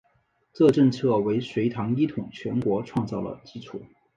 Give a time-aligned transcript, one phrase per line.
[0.51, 3.79] 这政策为隋唐一统全国创造了基础。